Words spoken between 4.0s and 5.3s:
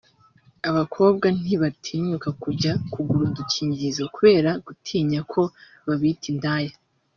kubera gutinya